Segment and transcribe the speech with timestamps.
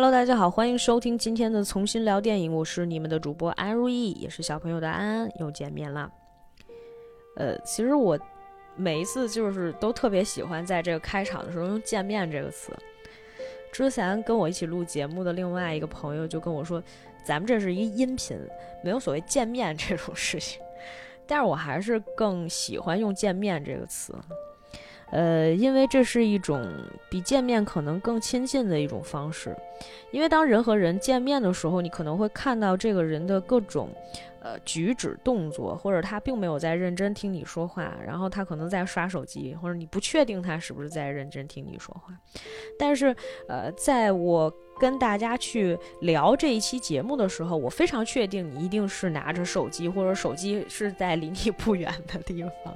[0.00, 6.08] Hello，大家好，欢迎收听今天的重新聊电影，我是你们的主播安如意，也是小朋友的安安，又见面了。
[7.34, 8.16] 呃，其实我
[8.76, 12.72] 每一次就是都特别喜欢在这个开场的时候用“见面”这个词。
[13.72, 16.80] 之前跟我一起录节目的另外一个朋友就跟我说，
[17.24, 18.38] 咱们这是一音频，
[18.84, 20.62] 没有所谓见面这种事情。
[21.26, 24.14] 但是我还是更喜欢用“见面”这个词。
[25.10, 26.66] 呃，因为这是一种
[27.08, 29.56] 比见面可能更亲近的一种方式，
[30.10, 33.88] 因为当人和人见面的时候，你可能会看到这个人的各种，
[34.40, 42.14] 呃，举止动作，或者他并没有在认真听你说话，然后他可能在刷手机，或者你不确定他是不是在认真听你说话，
[42.78, 43.14] 但是，
[43.48, 44.52] 呃，在我。
[44.78, 52.74] 跟大家去聊这一期节目的时候，我非常确定你一定是拿着手机，或者手机是在离你不远的地方，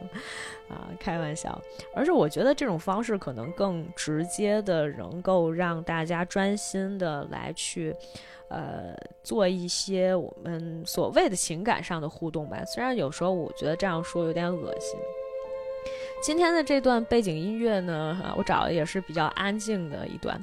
[0.68, 1.60] 啊，开玩笑。
[1.94, 7.94] 而且我觉得这种方式可能更直接的能够让大家专心的来去，
[8.48, 12.64] 呃，做一些我们所谓的情感上的互动吧。
[12.64, 14.98] 虽然有时候我觉得这样说有点恶心。
[16.22, 20.40] 今天的这段背景音乐呢，我找的也是比较安静的一段。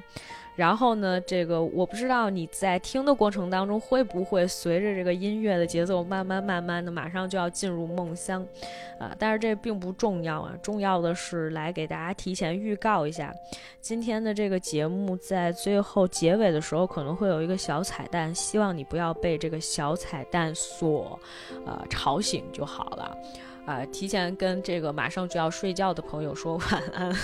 [0.59, 8.45] 然后呢，这个我不知道你在听的过程当中会不会随着这个音乐的节奏慢慢慢慢的马上就要进入梦乡，
[8.99, 13.33] 啊，但是这并不重要啊，重要的是来给大家提前预告一下，
[13.79, 21.17] 今天的这个节目在最后结尾的时候可能会有一个小彩蛋，希望你不要被这个小彩蛋所，
[21.65, 23.17] 呃，吵醒就好了，
[23.65, 27.15] 啊，提前跟这个马上就要睡觉的朋友说晚安，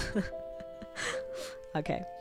[1.75, 2.14] OK。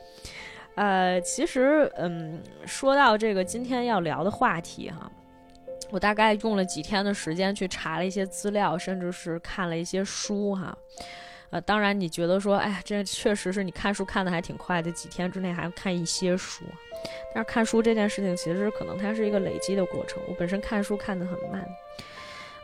[0.75, 5.09] 呃，其实，嗯，说到这个今天要聊的话题哈，
[5.89, 10.77] 我大概用了几天的时间去查了一些资料，甚至是看了一些书哈。
[11.51, 16.65] 呃，当然你觉得说，哎呀，这确实是你看书看的还挺快的，几天之内还看一些书。
[17.33, 20.21] 但是看书这件事情，其实可能它是一个累积的过程。
[20.27, 21.65] 我本身看书看得很慢。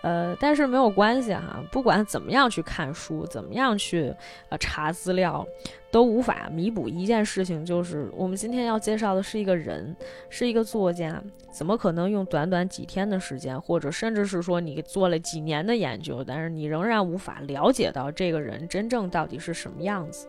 [0.02, 4.14] 呃，但是没有关系哈，不管怎么样去看书，怎么样去
[4.50, 5.46] 呃查资料，
[5.92, 9.96] 都无法弥补一件事情，就是我们今天要介绍的是一个人，
[10.30, 20.28] 是一个作家，怎么可能用短短几天的时间，或者甚至是说你做了几年的研究，但是你仍然无法了解到这个人真正到底是什么样子？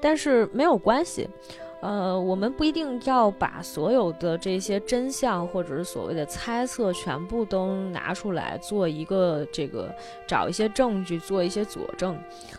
[0.00, 1.28] 但是没有关系。
[1.80, 9.90] 呃，我们不一定要把所有的这些真相或者是所谓的猜测全部都拿出来做一个这个
[10.26, 12.18] 找一些证据做一些佐证，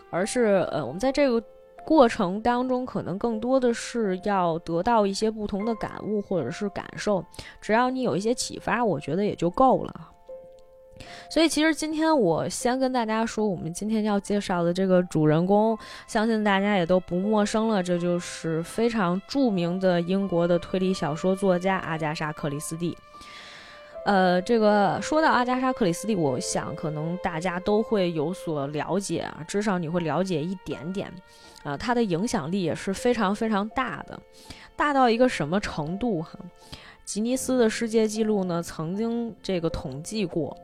[0.09, 1.43] 而是呃，我们在这个
[1.85, 7.23] 过程当中可能更多的是要得到一些不同的感悟或者是感受，
[7.59, 9.93] 只要你有一些启发，我觉得也就够了。
[11.29, 17.81] 所以，其实今天我先跟大家说，我们今天要介绍的这个主人公，相信大家也都不陌生了。
[17.81, 22.97] 这就是非常著名的英国的推理小说作家阿加莎·克里斯蒂。
[24.03, 31.11] 呃，这个说到阿加莎·克里斯蒂，我想可能大家都会有所了解啊，至少你会了解一点点。
[31.63, 34.19] 啊，他的影响力也是非常非常大的，
[34.75, 36.31] 大到一个什么程度哈？
[37.11, 40.57] 吉尼斯的世界纪录呢，曾经这个统计过，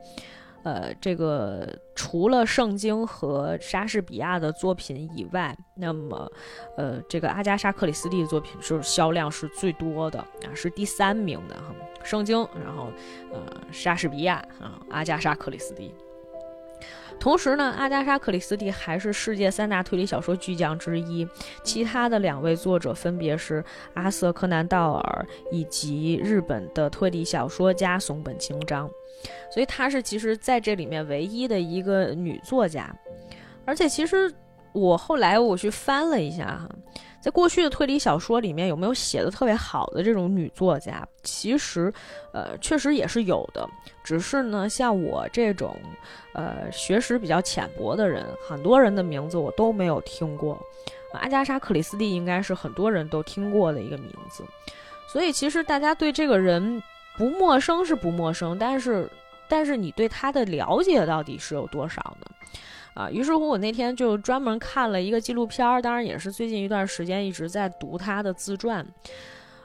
[0.63, 6.31] 呃，这个除了圣经和莎士比亚的作品以外，那么，
[6.78, 11.75] 呃，这个阿加莎·克里斯蒂的作品是销量是最多的啊，是第三名的哈。
[12.02, 12.94] 圣经，然后，
[13.34, 15.94] 呃，莎士比亚啊，阿加莎·克里斯蒂。
[17.20, 21.28] 同时呢，阿加莎·克里斯蒂还是世界三大推理小说巨匠之一，
[21.64, 23.64] 其他的两位作者分别是
[23.96, 28.90] 阿瑟·柯南·道尔以及日本的推理小说家松本清张，
[29.52, 32.96] 所以她是其实在这里面唯一的一个女作家，
[33.66, 34.32] 而且其实
[34.72, 36.70] 我后来我去翻了一下哈。
[37.28, 41.06] 在过去的推理小说里面，有没有写的特别好的这种女作家？
[41.24, 41.94] 其实，
[42.32, 43.68] 呃，确实也是有的。
[44.02, 45.76] 只是呢，像我这种，
[46.32, 50.57] 呃，学识比较浅薄的人，很多人的名字我都没有听过。
[51.12, 54.46] 阿加莎·克里斯蒂应该是很多人都听过的一个名字，
[55.12, 56.81] 所以其实大家对这个人
[57.18, 59.06] 不陌生是不陌生，但是，
[59.50, 62.28] 但是你对他的了解到底是有多少呢？
[62.98, 68.84] 啊，于是乎，我那天就专门看了一个纪录片儿，当然也是最近一段时间一直在读他的自传。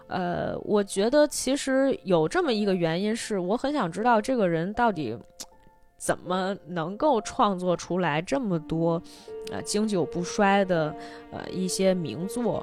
[0.08, 5.16] 呃，我觉得其实有这么一个原因，是我很想知道这个人到底
[5.96, 9.02] 怎么能够创作出来这么多
[9.50, 10.94] 呃经久不衰的
[11.30, 12.62] 呃一些名作。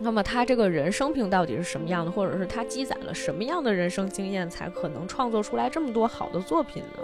[0.00, 6.98] 那么他这个人生平到底是什么样的，或者是他积攒了什么样的人生经验，才可能创作出来这么多好的作品呢？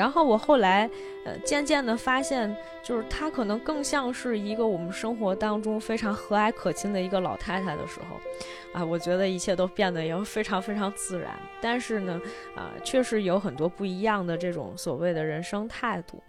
[0.00, 0.88] 然后我后来。
[1.22, 8.16] 呃，渐渐的发现，就是她可能更像是一个我们生活当中非常和蔼可亲的一个老太太的时候，
[8.72, 11.38] 啊，我觉得一切都变得也非常非常自然。
[11.60, 12.18] 但是呢，
[12.56, 16.22] 啊，确实有很多不一样的这种所谓的人生态度。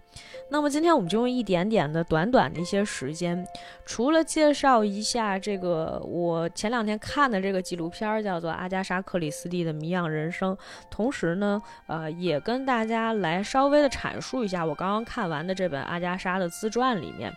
[0.50, 3.46] 那么今天我们就用一点点的短短的一些时间，
[3.86, 10.54] 除了介绍一下这个我前两天看的这个纪录片，叫做《阿加莎·克里斯蒂的谜样人生》，
[10.90, 17.32] 同时呢，呃，也跟大家来稍微的阐述一下我刚刚看完的这本阿加莎的自传里面，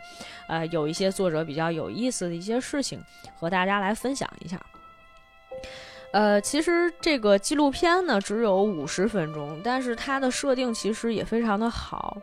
[0.50, 3.00] 呃，有一些作者比较有意思的一些事情
[3.40, 4.60] 和大家来分享一下。
[6.16, 12.16] 呃，其实这个纪录片呢只有五十分钟，但是它的设定其实也非常的好。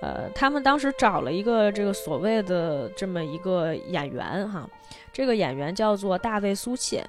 [0.00, 4.64] 呃，他们当时找了一个这个所谓的这么一个演员哈，
[5.12, 7.04] 这个演员叫做大卫苏切，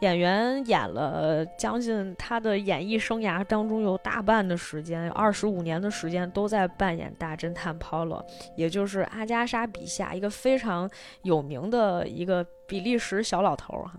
[0.00, 8.24] 演员演了将近他的演艺生涯当中有大半的时间，二十五年的时间都在扮演大侦探 Paulo，
[8.56, 10.90] 也就是阿加莎笔下一个非常
[11.22, 13.92] 有名的一个比利时小老头哈。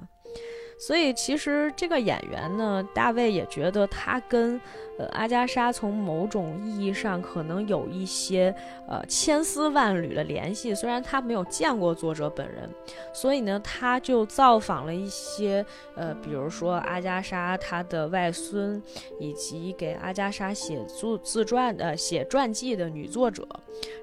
[0.77, 4.59] 所以其实这个演员呢，大卫也觉得他跟
[4.97, 8.53] 呃阿加莎从某种意义上可能有一些
[8.87, 10.73] 呃千丝万缕的联系。
[10.75, 12.69] 虽然他没有见过作者本人，
[13.13, 18.81] 所以呢，他就造访了一些呃，比如说阿加莎她的外孙，
[19.19, 23.47] 以及给阿加莎写作自传的写传记的女作者，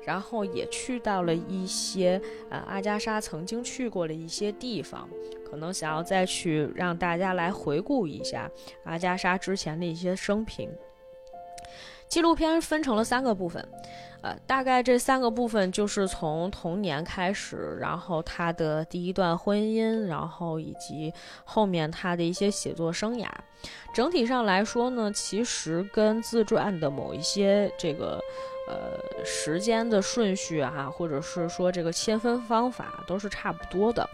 [0.05, 2.21] 然后也去到了一些
[2.51, 5.09] 呃阿加莎曾经去过的一些地方。
[5.51, 8.49] 可能想要再去让大家来回顾一下
[8.85, 10.71] 阿加莎之前的一些生平。
[12.11, 13.67] 纪录片分成了三个部分，
[14.21, 21.15] 呃，大概这三个部分就是从童年开始，然后他的第一段婚姻，然后以及
[21.45, 23.27] 后面他的一些写作生涯。
[23.95, 28.21] 整体上来说呢，其实跟自传的某一些这个。
[28.69, 34.09] 呃，时间的顺序哈，或者是说这个切分方法都是差不多的，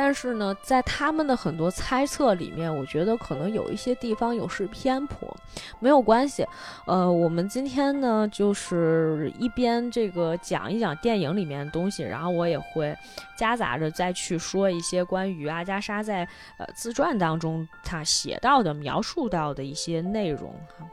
[0.00, 5.36] 但是呢，在他们的很多猜测里面，我觉得可能有一些地方有失偏颇，
[5.80, 6.46] 没有关系。
[6.86, 12.96] 呃，我们今天呢，就是一边这个讲一讲电影里面的东西，然后我也会
[13.36, 16.22] 夹杂着再去说一些关于阿加莎在
[16.58, 20.86] 呃自传当中他写到的、描述到的一些内容哈。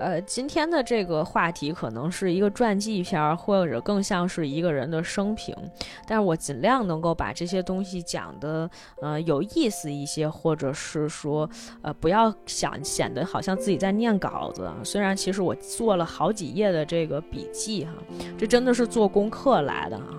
[0.00, 5.54] 呃，今天的这个话题可能是一个传记片，或者更像是一个人的生平，
[6.06, 8.68] 但是我尽量能够把这些东西讲的
[9.02, 11.48] 呃有意思一些，或者是说
[11.82, 17.92] 呃不要想显得好像自己在念稿子，虽然其实我做了好几页的这个笔记哈，
[18.38, 20.16] 这真的是做功课来的哈。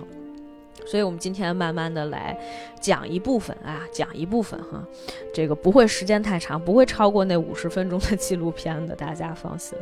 [0.84, 2.36] 所以，我们今天慢慢的来
[2.80, 4.84] 讲一部分啊，讲一部分哈，
[5.32, 9.78] 这个不会时间太长，不会超过那五十分钟的纪录片的，大家放心。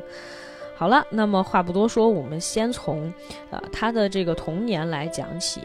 [0.76, 3.12] 好了，那么话不多说，我们先从
[3.50, 5.60] 呃他的这个童年来讲起。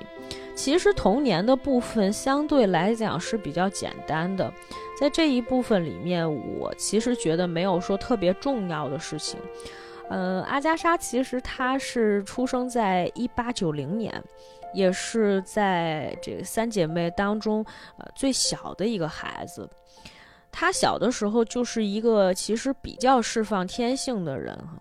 [0.56, 4.50] 其实童年的部分相对来讲是比较简单的，
[4.98, 6.26] 在这一部分里面，
[6.58, 9.38] 我其实觉得没有说特别重要的事情。
[10.10, 14.24] 呃，阿加莎其实她是出生在一八九零年。
[14.76, 17.66] 也是在这三姐妹当中，
[17.98, 19.68] 呃，最小的一个孩子。
[20.52, 24.80] 她小的时候就是一个其实比较释放天性的人哈。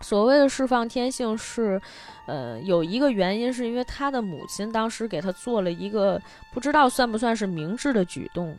[0.00, 1.80] 所谓的释放天性是，
[2.26, 6.20] 呃，有一个原因是因为她的母亲当时给她做了一个
[6.52, 8.56] 不知道算不算是明智的举动，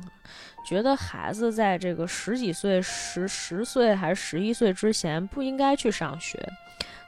[0.66, 6.38] 觉得孩子在这个十几岁、十十岁还是十一岁之前不应该去上学。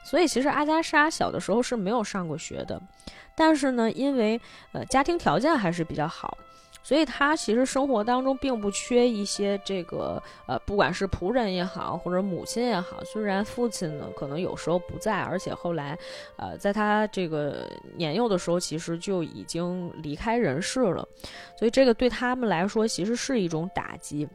[0.08, 2.80] 所以其实阿加莎小的时候是没有上过学的。
[3.36, 4.40] 但是呢，因为
[4.72, 6.36] 呃家庭条件还是比较好，
[6.82, 13.04] 所以他其实生活当中并不缺一些这个呃，不管是仆人也好，或者母亲也好。
[13.04, 15.96] 虽然父亲呢可能有时候不在，而且后来
[16.36, 21.06] 呃在他这个年幼的时候，其实就已经离开人世了，
[21.56, 24.26] 所以这个对他们来说其实是一种打击。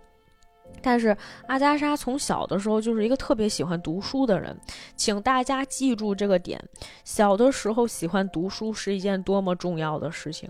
[0.81, 1.15] 但是
[1.47, 4.55] 阿加莎从小的时候就是一个特别喜欢读书的人，
[4.95, 6.61] 请大家记住这个点：
[7.05, 10.49] 小的时候喜欢读书是一件多么重要的事情。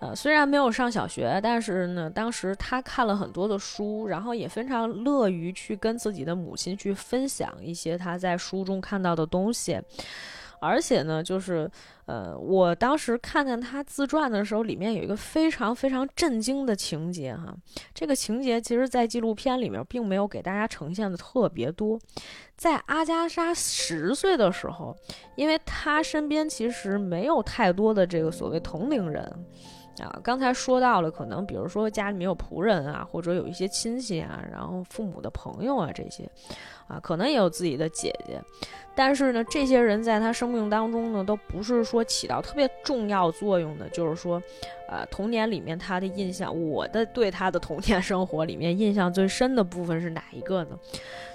[0.00, 9.80] 呃，虽然没有上小学，但是呢，当时他看了很多的书，然后也非常乐于去跟自己的母亲去分享一些他在书中看到的东西。
[10.64, 11.70] 而且呢，就是，
[12.06, 17.54] 呃，我当时看见他自传的时候，里面有一个非常非常震惊的情节哈。
[17.92, 21.98] 这个情节其实，在纪录片里面并没有给大家呈现的特别多。
[22.56, 24.96] 在阿加莎十岁的时候，
[25.36, 29.44] 因为他身边其实没有太多的这个所谓同龄人。
[30.00, 36.28] 啊，刚才说到了，可能比如说家里面有仆人啊，或者有一些亲戚啊，然后父母的朋友啊这些，
[36.88, 38.42] 啊，可能也有自己的姐姐，
[38.94, 43.88] 但是呢，这些人在他生命当中呢，都不是说起到特别重要作用的。
[43.90, 44.42] 就是说，
[44.88, 50.78] 呃，童年里面他的印象，我的对他的童年生活里面印象最深的部分是哪一个呢？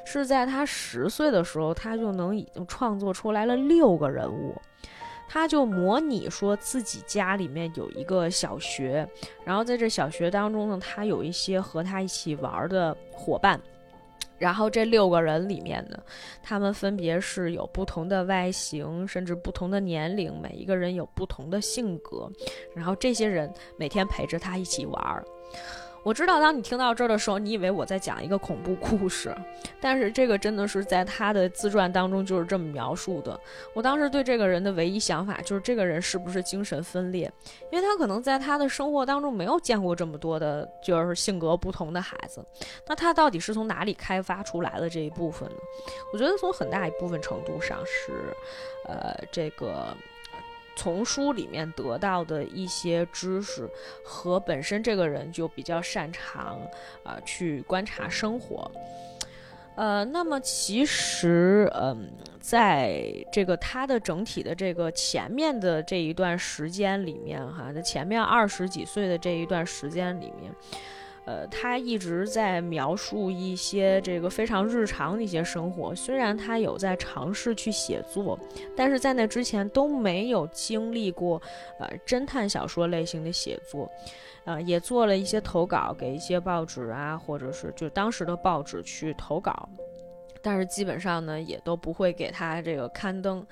[0.05, 4.53] 是在他十岁的时候，他就能已经创作出来了六个人物。
[5.31, 9.07] 他就模拟说自己家里面有一个小学，
[9.45, 13.61] 然后在这小学当中呢，他有一些和他一起玩的伙伴，
[14.39, 16.01] 然后这六个人里面呢，
[16.41, 22.27] 他们分别是有不同的外形，甚至不同的年龄，每一个人有不同的性格，
[22.75, 25.23] 然后这些人每天陪着他一起玩。
[26.03, 29.35] 我知道，当你听到这儿的时候，你以为我在讲一个恐怖故事，
[29.81, 33.39] 但是这个真的是在他的自传当中就是这么描述的。
[33.73, 37.31] 我当时对这个人的唯一想法就是，这个人是不是精神分裂？
[37.71, 42.43] 因为他可能在他的生活当中没有见过这么多的，就是性格不同的孩子。
[42.87, 45.55] 那他到底是从哪里开发出来的这一部分呢？
[46.13, 48.33] 我觉得从很大一部分程度上是，
[48.85, 49.95] 呃，这个。
[50.79, 53.69] 从书里面得到的一些知识
[54.01, 56.57] 和本身这个人就比较擅长
[57.03, 58.71] 啊去观察生活，
[59.75, 62.09] 呃，那么其实嗯，
[62.39, 70.49] 在这个他的整体的这个前面的这一段时间里面哈，在前面二十几岁的这一段时间里面。
[71.29, 75.93] 呃，他一直在描述一些这个非常日常的一些生活。
[75.93, 78.39] 虽然他有在尝试去写作，
[78.75, 81.39] 但是在那之前都没有经历过
[81.79, 83.87] 呃侦探小说类型的写作。
[84.45, 89.69] 呃，也做了一些投稿给一些报纸啊，或者是就当时的报纸去投稿，
[90.41, 93.45] 但是基本上呢也都不会给他这个刊登。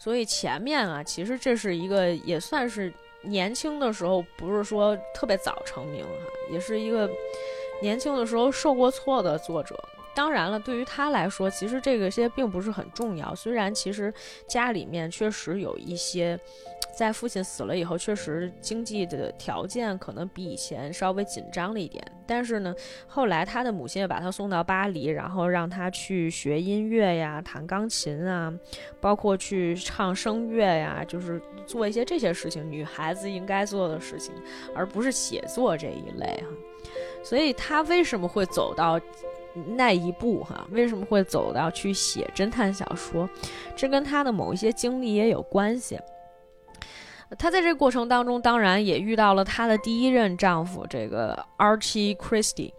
[0.00, 2.92] 所以前面啊，其实这是一个也算是。
[3.22, 7.08] 年轻的时候不是说特别早成名哈，也是一个
[7.82, 9.78] 年轻的时候受过挫的作者。
[10.14, 13.34] 当然了，对于他来说，其实这个些并不是很重要。
[13.34, 14.12] 虽然其实
[14.48, 16.38] 家里面确实有一些。
[16.92, 22.04] 在父亲死了以后，确实经济的条件可能比以前稍微紧张了一点。
[22.26, 22.74] 但是呢，
[23.06, 28.52] 后来他的母亲也把他送到巴黎，然后让他去学音乐呀，弹钢琴啊，
[29.00, 34.34] 包括去唱声乐呀，就是做一些这些事情，女孩子应该做的事情，
[34.74, 36.48] 而不是写作这一类哈。
[37.22, 39.00] 所以他为什么会走到
[39.54, 40.66] 那一步哈？
[40.70, 43.28] 为什么会走到去写侦探小说？
[43.76, 45.98] 这跟他的某一些经历也有关系。
[47.38, 52.72] 她在这过程当中，当然也遇到了她的第一任丈夫，这个 Archie Christie。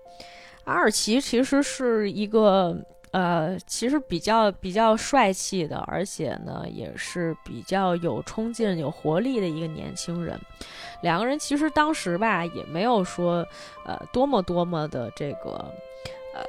[0.65, 2.77] 阿尔奇其实是一个
[3.11, 10.39] 呃，其实比较比较帅气的，而且呢，也是比较有冲劲、有活力的一个年轻人。
[11.01, 13.45] 两个人其实当时吧，也没有说
[13.85, 15.65] 呃多么多么的这个
[16.33, 16.43] 呃，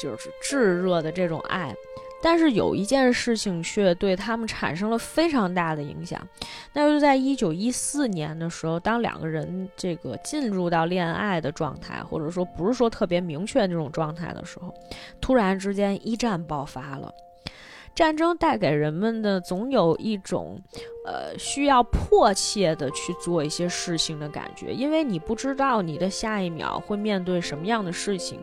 [0.00, 1.74] 就是炙热的这种爱。
[2.20, 6.20] 但是有一件事情却对他们产生了非常大的影响，
[6.72, 14.74] 那就是在一九一四年的时候，当两个人这个进入到恋爱的状态，或者说不是说特别明确那种状态的时候，
[15.20, 17.14] 突然之间一战爆发了。
[17.94, 20.60] 战争带给人们的总有一种，
[21.06, 28.40] 呃，需要迫切的去做一些事情的感觉，因为你不知道你的下一秒会面对什么样的事情。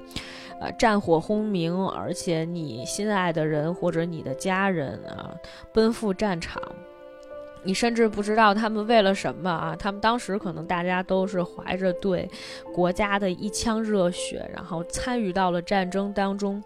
[0.60, 5.36] 呃，战火轰鸣，而且你心爱的人或者你的家人啊，
[5.74, 6.62] 奔赴战场，
[7.64, 9.76] 你甚至不知道他们为了什么啊？
[9.78, 12.30] 他们当时可能大家都是怀着对
[12.74, 16.64] 国家的一腔热血，然后参与到了战争当中。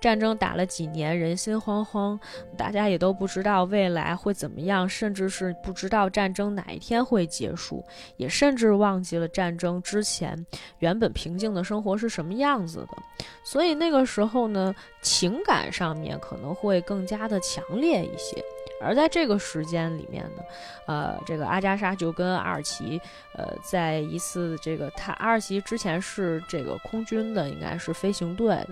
[0.00, 2.18] 战争打了几年，人心惶惶，
[2.56, 7.84] 大家也都不知道未来会怎么样，甚至是不知道战争哪一天会结束，
[8.16, 10.46] 也甚至忘记了战争之前
[10.78, 13.26] 原本平静的生活是什么样子的。
[13.42, 18.42] 所以那个时候呢，情感上面可能会更加的强烈一些。
[18.80, 20.42] 而在这个时间里面呢，
[20.86, 23.00] 呃，这个阿加莎就跟阿尔奇，
[23.34, 28.68] 呃，在一次这个他阿尔奇之前是这个空军的，应该是飞行队的。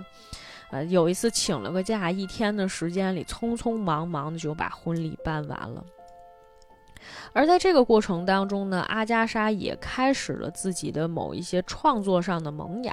[0.70, 5.84] 呃，有一次请了个假，一天的时间里，匆匆忙忙的就把婚礼办完了。
[7.32, 12.92] 而在这个过程当中呢，阿加莎也开始了自己的某一些创作上的萌芽，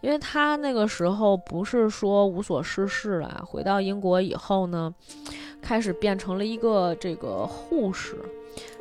[0.00, 4.94] 因为她那个时候不是说无所事事了，回到英国以后呢，
[5.60, 8.16] 开始变成了一个这个护士。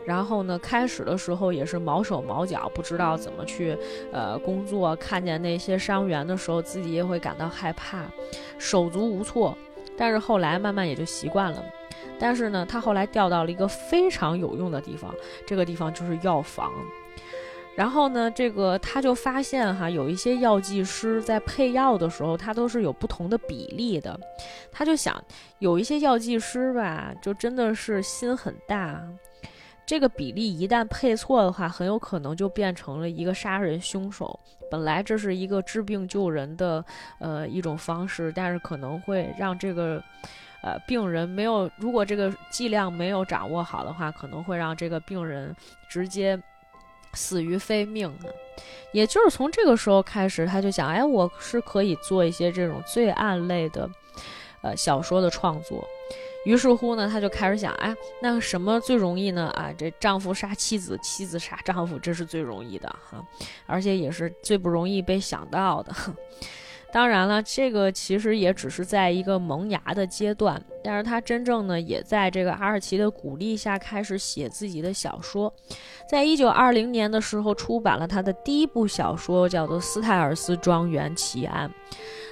[0.06, 3.78] 然后呢，开始的时候也是毛手毛脚，不知道怎么去
[4.12, 4.96] 呃工作。
[4.96, 8.06] 看见那些伤员的时候，自己也会感到害怕，
[8.58, 9.58] 手足无措。
[9.96, 11.64] 但是后来慢慢也就习惯了。
[12.20, 15.14] 但是呢，他后来调到了一个非常有用的地方，
[15.46, 16.72] 这个地方就是药房。
[17.76, 24.20] 然后呢，这个他就发现哈，有一些药剂师在配药的时候，他都是有不同的比例的。
[24.72, 25.24] 他就想，
[25.60, 29.02] 有一些药剂师吧，就真的是心很大。
[29.92, 34.40] 这个比例一旦配错的话，很有可能就变成了一个杀人凶手。
[34.70, 36.82] 本来这是一个治病救人的
[37.20, 40.02] 呃一种方式，但是可能会让这个
[40.64, 45.54] 呃病人没有，如果这个剂量没有掌握好的话，可能会让这个病人
[45.90, 46.42] 直接。
[47.14, 48.10] 死于非命！
[48.94, 53.90] 也就是从这个时候开始，他就想，哎，我是可以做一些这种罪案类的，
[54.62, 55.86] 呃，小说的创作。
[56.44, 59.48] 于是乎呢，他就开始想，哎，那什么最容易呢？
[59.56, 63.24] 啊，这丈夫杀妻子，妻子杀丈夫，这是最容易的哈，
[63.68, 65.94] 而且也是最不容易被想到的。
[66.92, 75.54] 当然了，这个其实也只是在一个萌芽的阶段，但是他真正呢，也在这个阿尔奇的鼓励下开始写自己的小说，
[76.10, 81.70] 在一九二零年的时候出版了他的第一部小说，叫做《斯泰尔斯庄园奇案》。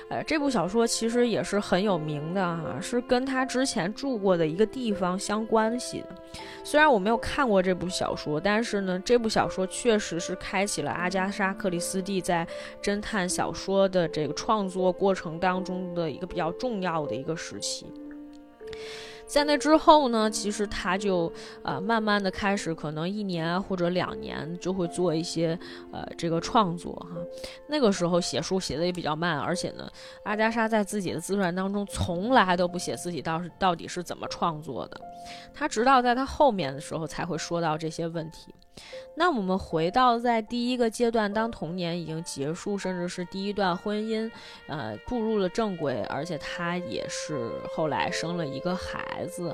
[0.10, 6.08] 呃，这部小说其实也是很有名的哈，是跟他之前住过的一个地方相关系的。
[6.64, 12.46] 虽然我没有看过这部小说，但是呢，这部小说确实是开启了阿加莎·克里斯蒂在
[12.82, 17.86] 侦探小说的这个创作过程当中的一个比较重要的一个时期。
[19.30, 21.32] 在那之后呢，其实他就
[21.64, 25.58] 呃慢慢的开始，可能一年或者两年就会做一些
[25.92, 27.22] 呃这个创作哈。
[27.68, 29.88] 那个时候写书写的也比较慢，而且呢，
[30.24, 35.00] 阿加莎在自己的自传当中从来都不写自己到到底是怎么创作的，
[35.54, 38.52] 他直到在他后面的时候才会说到这些问题。
[39.16, 44.32] 那我们回到在第一个阶段，当童年已经结束，甚至是第一段婚姻，
[44.68, 49.54] 呃，步入了正轨，而且他也是后来生了一个孩子，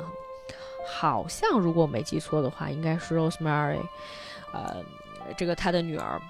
[0.88, 3.82] 好像如果我没记错的话，应该是 Rosemary，
[4.54, 4.84] 呃，
[5.36, 6.22] 这个他的女儿。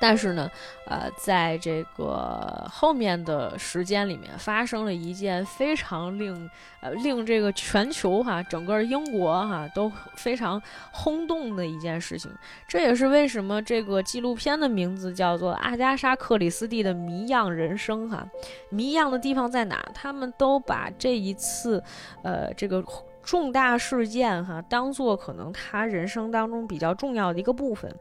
[0.00, 0.50] 但是呢，
[0.86, 12.30] 呃，在这个后面的时间里面，发生了一件非常令呃令这个全球哈，整个英国哈都非常轰动的一件事情。
[12.66, 18.26] 这也是为什么这个纪录片的名字叫做《阿加莎·克里斯蒂的谜样人生》哈。
[18.70, 19.84] 谜样的地方在哪？
[19.92, 21.82] 他们都把这一次，
[22.22, 22.82] 呃，这个
[23.22, 27.94] 重大事件哈，当做可能他人生当中比较重要的一个部分。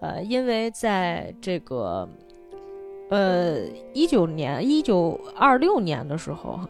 [0.00, 2.08] 呃，因为在这个，
[3.10, 3.60] 呃，
[3.92, 6.60] 一九年一九二六年的时候，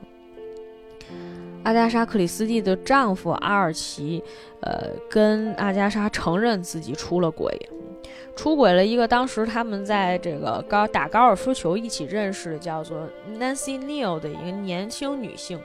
[1.65, 4.23] 阿加莎·克里斯蒂的丈夫阿尔奇，
[4.61, 7.59] 呃，跟阿加莎承认自己出了轨，
[8.37, 13.09] 出轨了一个当时他们在这个高打高尔夫球一起认识的叫做
[13.39, 15.59] Nancy Neal 的一个年轻女性。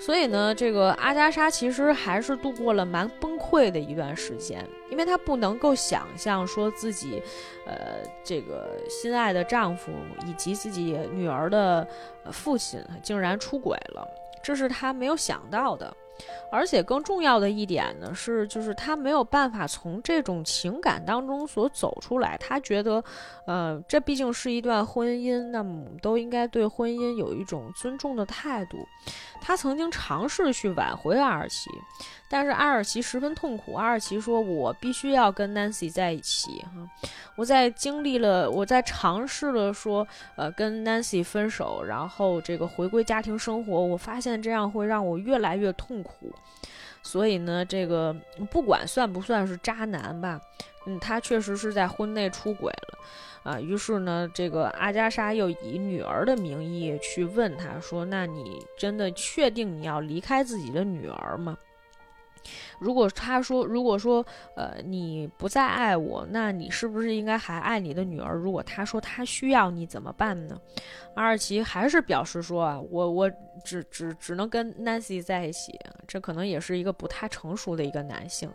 [0.00, 7.22] 所以呢，这个阿加莎其实还是度过了蛮崩溃的一段时间，因为她不能够想象说自己，
[7.66, 9.92] 呃，这个心爱的丈夫
[10.26, 11.86] 以及自己女儿的
[12.32, 14.08] 父亲竟然出轨了，
[14.42, 15.94] 这是她没有想到的。
[16.48, 22.36] 而且更重要的一点呢，是就是她没有办法从这种情感当中所走出来。
[22.38, 23.02] 她觉得，
[23.48, 28.78] 呃，这毕竟是一段婚姻，那么都应该对婚姻有一种尊重的态度。
[29.40, 31.68] 她曾经尝试去挽回阿尔奇。
[32.28, 33.74] 但是阿尔奇十分痛苦。
[33.74, 36.60] 阿尔奇说：“我必须要跟 Nancy 在一起。
[36.62, 43.80] 哈，我在经历了，我在尝试了说，呃，跟 Nancy 分手，然后这个回归家庭生活。
[43.80, 46.32] 我发现这样会让我越来越痛苦。
[47.02, 48.16] 所以呢，这个
[48.50, 50.40] 不管算不算是渣男吧，
[50.86, 53.60] 嗯，他确实是在婚内出轨了啊。
[53.60, 61.56] 于是呢，这个阿加莎又以女儿的名义去问他说：‘那你真的确定你要离开自己的女儿吗？’”
[62.78, 64.24] 如果他说，如果说，
[64.56, 68.34] 呃，你不再爱我，那你是不是应该还爱你的女儿？
[68.34, 70.60] 如果他说他需要你怎么办呢？
[71.14, 73.30] 阿尔奇还是表示说啊，我我
[73.64, 78.50] 只只只能跟 Nancy 在一起，这可能也是一个不太成熟的一个男性，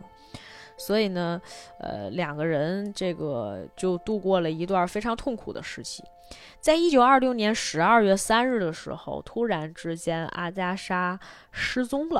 [0.76, 1.40] 所以呢，
[1.78, 6.04] 呃，两个人这个就度过了一段非常痛苦的时期。
[6.60, 11.18] 在一九二六年十二月三日的时候，突然之间，阿加莎
[11.50, 12.19] 失踪了。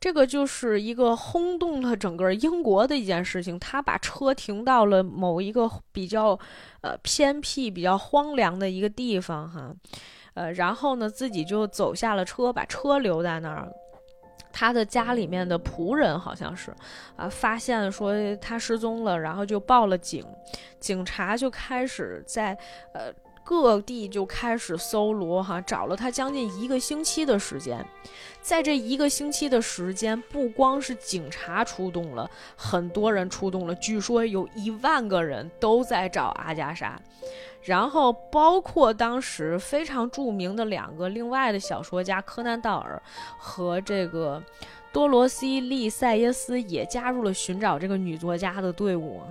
[0.00, 3.58] 这个就是一个轰动了整个英国的一件事情。
[3.58, 6.38] 他把车停到了某一个比较，
[6.82, 9.74] 呃偏僻、比较荒凉的一个地方，哈，
[10.34, 13.68] 呃，然后呢，自己就走下了车，把车留在那儿。
[14.52, 16.74] 他的家里面的仆人好像是，
[17.16, 20.24] 啊，发现说他失踪了，然后就报了警。
[20.80, 22.56] 警察就开始在，
[22.94, 23.12] 呃。
[23.48, 27.82] 各地就开始搜罗，哈，找了他将近一个星期的时间。
[28.42, 37.00] 在这一个星期的时间，不光是警察出动了，很多人出动了，据说有一万个人都在找阿加莎。
[37.62, 43.02] 然后，包括当时非常著名的两个另外的小说家柯南道尔
[43.38, 44.42] 和这个
[44.92, 49.22] 多罗西利塞耶斯也加入了寻找这个女作家的队伍，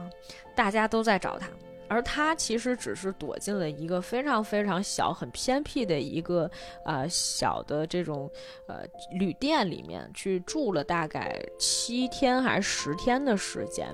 [0.56, 1.48] 大家都在找她。
[1.88, 6.50] 而他其实只是躲进了一个非常非常小、很偏僻的一个
[6.86, 8.30] 呃小的这种
[8.68, 13.88] 呃旅店里面去住了大概七天还是十天的时间，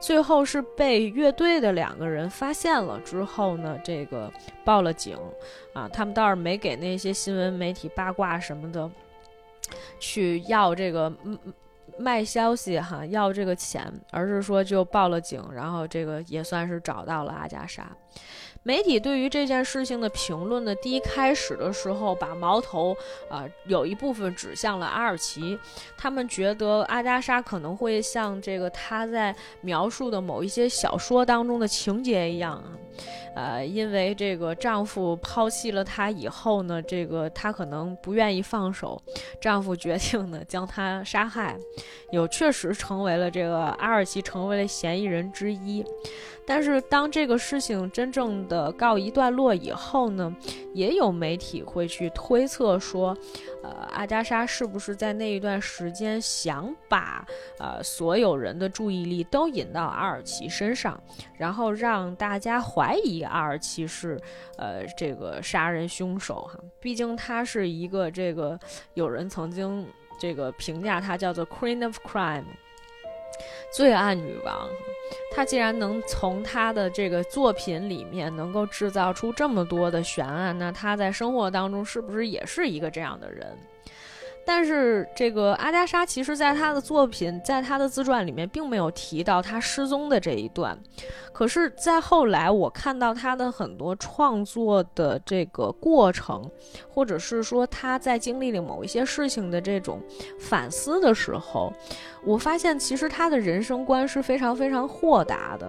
[0.00, 4.32] 最后是被乐队的两个人发现了之后呢，这个
[4.64, 5.18] 报了警
[5.72, 8.90] 啊，他们倒是没给那些新闻媒体八卦什么的
[9.98, 11.12] 去要这个。
[11.98, 17.90] 卖消息哈，要这个钱，而是说就报了警，然后这个也算是找到了阿加莎。
[18.66, 22.96] 媒体对于这件事情的评论呢，第一开始的时候把矛头
[23.28, 25.58] 啊有一部分指向了阿尔奇，
[25.98, 32.72] 他们觉得阿加莎可能会像这个他在描述的某一些小说当中的情节一样啊，
[33.34, 38.98] 呃，因为这个丈夫抛弃了她以后呢，这个她可能不愿意放手，
[39.42, 41.54] 丈夫决定呢将她杀害，
[42.12, 45.84] 有确实成为了这个阿尔奇成为了嫌疑人之一。
[46.46, 50.34] 但是当这个事情真正的告一段落以后呢，
[50.74, 53.16] 也有媒体会去推测说，
[53.62, 57.26] 呃，阿加莎是不是在那一段时间想把
[57.58, 61.02] 呃所有人的注意力都引到阿尔奇身上，
[61.38, 64.20] 然后让大家怀疑阿尔奇是
[64.58, 66.58] 呃这个杀人凶手哈？
[66.78, 68.58] 毕竟他是一个这个
[68.92, 69.86] 有人曾经
[70.18, 72.44] 这个评价他叫做 Queen of Crime。
[73.70, 74.68] 罪案女王，
[75.30, 83.56] 她既然能从她的这个作品里面能够制造出这么多的悬案，那她在生活当中是不是也是一个这样的人？
[84.46, 90.78] 但是这个阿加莎其实在她的作品，在她的自传里面并没有提到她失踪的这一段。
[91.32, 96.48] 可是，在后来我看到她的很多创作的这个过程，
[96.88, 100.00] 或者是说她在经历了某一些事情的这种
[100.38, 101.72] 反思的时候，
[102.24, 105.68] 我发现其实她的人生观是非常非常豁达的。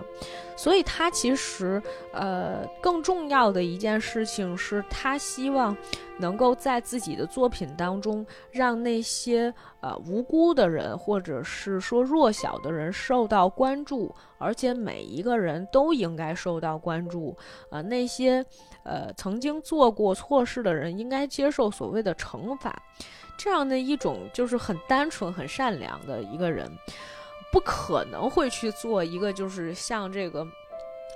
[0.55, 1.81] 所以他其实，
[2.13, 5.75] 呃，更重要的一件事情是他希望。
[6.17, 17.35] 能够在自己的作品当中，让那些呃无辜的人，或者是说弱小的人受到关注，而且每一个人都应该受到关注。
[17.69, 18.41] 呃，那些
[18.83, 22.73] 呃曾经做过错事的人，应该接受所谓的惩罚。
[23.37, 26.71] 这样的一种就是很单纯、很善良的一个人，
[27.55, 30.45] 不可能会去做一个就是像这个。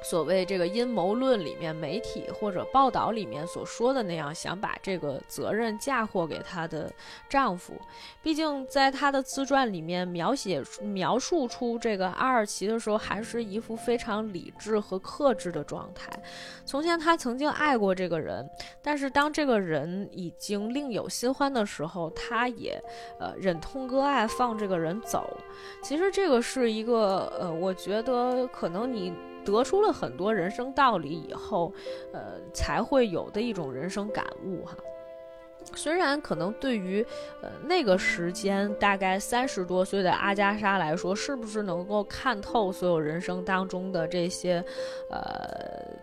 [0.01, 6.91] 所谓这个阴谋论里面，媒体或者报道里面所说的那样，想把这个责任嫁祸给她的
[7.27, 7.73] 丈夫。
[8.21, 16.09] 毕竟在她的自传里面描写描述出这个阿尔奇的时候，还是一副非常理智和克制的状态。
[16.65, 18.47] 从前她曾经爱过这个人，
[18.81, 22.81] 但是当这个人已经另有新欢的时候，她也
[23.19, 25.37] 呃忍痛割爱，放这个人走。
[25.83, 29.13] 其实这个是一个呃，我觉得可能你。
[29.45, 31.73] 得出了很多人生道理以后，
[32.13, 34.75] 呃，才会有的一种人生感悟哈。
[35.75, 37.05] 虽然可能对于
[37.41, 44.63] 呃那个时间大概三十多岁的阿加莎来说，是不是能够看透所有人生当中的这些，
[45.11, 45.21] 呃，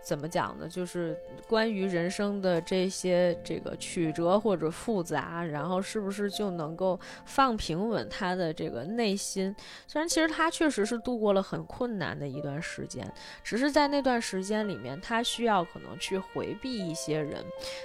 [0.01, 0.67] 怎么讲呢？
[0.67, 1.15] 就是
[1.47, 9.53] 关于人生的这些这个曲折或者复杂，然后是不是就能够放平稳他的这个内心？
[9.85, 13.05] 虽然其实他确实是度过了很困难的一段时间，
[13.43, 17.43] 只是在那段时间里面，他需要可能去回避一些人，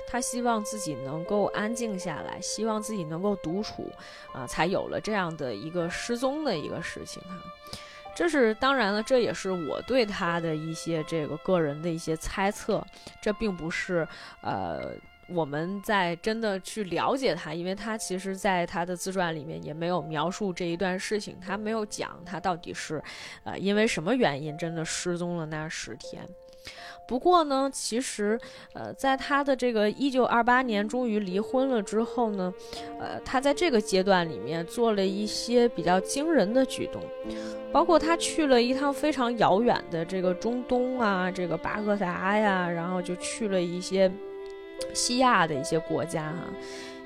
[0.09, 1.72] 他希望自己能够安。
[1.75, 3.91] 静下来，希望自己能够独处，
[4.33, 7.37] 啊，才有了这样的一个失踪的一个事情哈。
[8.15, 12.85] 这是当然了，这也是我对他的一些这个个人的一些猜测，
[13.23, 14.07] 这并不是
[14.43, 14.93] 呃
[15.29, 23.03] 我们在真的去了解他，因为他其实在他的自传里面也没有描述这一段事情，他没有讲他到底是
[23.45, 26.29] 呃因为什么原因真的失踪了那十天。
[27.13, 28.41] 不过呢，其实，
[28.73, 32.51] 呃，在他的这个一九二八年终于离婚了之后呢，
[32.99, 37.03] 呃，他在这个阶段里面做了一些比较惊人的举动，
[37.71, 44.11] 包括他去了一趟非常遥远的这个中东啊，这个巴格达呀，然后就去了一些
[44.95, 46.45] 西亚的一些国家哈。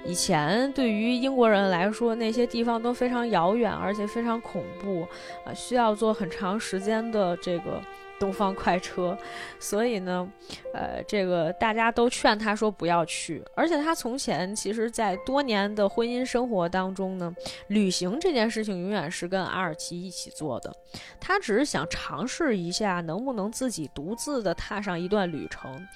[0.05, 5.05] 以前对于英国人来说，那些地方都非常遥远，而且非常恐怖，
[5.45, 7.83] 啊，需要做很长时间的这个。
[8.19, 9.17] 东方快车，
[9.59, 10.29] 所以呢，
[10.73, 13.45] 呃，这个大家都劝他说不要去。
[13.55, 17.35] 而且他从前其实，在多年的婚姻生活当中呢，
[17.69, 20.75] 旅行这件事情永远是跟阿尔奇一起做的。
[21.21, 25.87] 他只是想尝试一下，能不能自己独自的踏上一段旅程，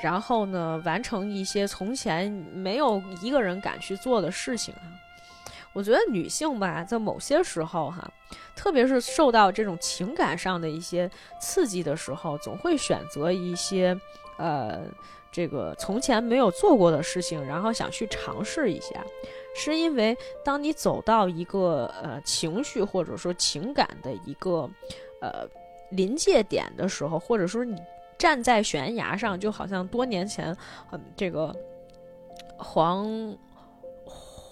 [0.00, 5.07] 然后呢，完成一些从前没有一个人敢去做的事情啊。
[5.74, 8.10] 我觉得女性吧，在某些时候哈，
[8.56, 11.08] 特别是受到这种情感上的一些
[11.40, 13.96] 刺激的时候，总会选择一些，
[14.38, 14.80] 呃，
[15.30, 19.04] 这个从前没有做过的事情，然后想去尝试一下。
[19.54, 24.68] 是因为当你走到一个呃情绪或者说情感的一个
[25.20, 25.46] 呃
[25.90, 27.80] 临界点的时候，或者说你
[28.16, 30.56] 站在悬崖上，就好像多年前，
[30.90, 31.54] 嗯，这个
[32.56, 33.36] 黄。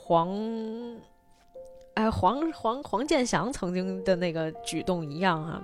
[0.06, 0.30] 黄，
[1.94, 5.60] 哎，黄黄黄建祥曾经的那个举动一样啊，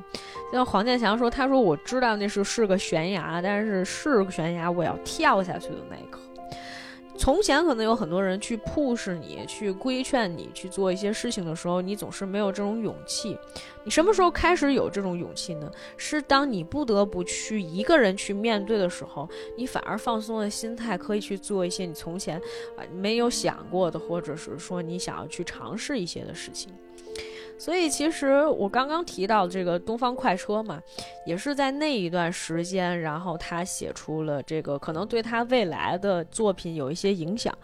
[0.52, 6.18] 像黄建祥说：“他说我知道那是是个悬崖，但是是个悬崖，我要跳下去的那一刻。”
[7.16, 13.38] 从前可能有很多人去 push 你，去规劝你去做一些事情的时候，你总是没有这种勇气。
[13.84, 15.70] 你什么时候开始有这种勇气呢？
[15.96, 22.38] 是当你不得不去一个人去面对的时候，你反而放松了心态，可以去做一些你从前
[22.76, 26.72] 啊没有想过的，或者是说你想要去尝试一些的事情。
[27.62, 30.82] 所以，其实我刚刚提到这个东方快车嘛，
[31.24, 37.56] 也是在那一段时间，然后他写出了这个可能对他未来的作品有一些影响，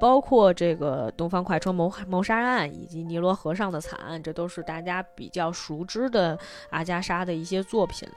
[0.00, 6.36] 包括这个东方快车谋谋杀案以及尼罗河上的惨案，这都是大家比较熟知的
[6.70, 8.08] 阿加莎的一些作品。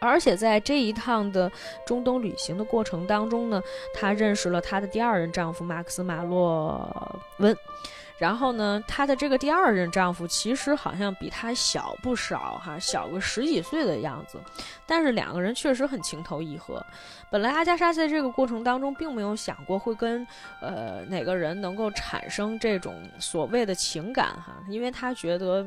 [0.00, 1.52] 而且在这一趟的
[1.84, 7.54] 中东旅行的过程当中呢，他认识了她的第二任丈夫马克思马洛温。
[8.18, 14.40] 然后呢，她的这个第二任丈夫其实好像比她小不少哈，小个十几岁的样子，
[14.86, 16.84] 但是两个人确实很情投意合。
[17.30, 20.26] 本来阿加莎在这个过程当中并没有想过会跟
[20.60, 25.64] 呃哪个人能够产生这种所谓的情感哈，因为她觉得，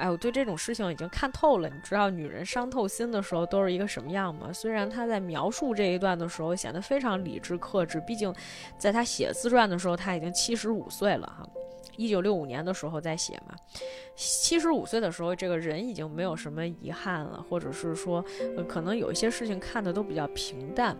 [0.00, 1.68] 哎，我对这种事情已经看透了。
[1.68, 4.50] 你知道女人伤透心的时候都是一个什么样吗？
[4.50, 8.34] 虽然她在描述这一段的时候显得非常理智克制，毕竟
[8.78, 11.46] 在她写自传的时候她已经七十五岁了哈。
[11.96, 13.54] 一九六五年的时候在写嘛，
[14.16, 18.24] 七十五岁的时候，这个人已经没有什么遗憾了，或者是说，
[18.66, 20.96] 可能有一些事情看的都比较平淡，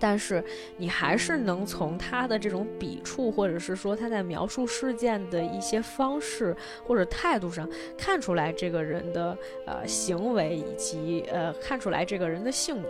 [0.00, 0.42] 但是
[0.78, 9.36] 你还是能从他的这种笔触，或者是说他在描述事件的一些方式或者态度上，看出来这个人的
[9.66, 12.88] 呃行为，以及呃看出来这个人的性格。